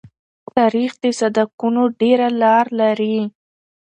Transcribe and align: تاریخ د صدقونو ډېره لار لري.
تاریخ 0.57 0.91
د 1.03 1.05
صدقونو 1.19 1.81
ډېره 2.01 2.27
لار 2.41 2.65
لري. 2.79 3.17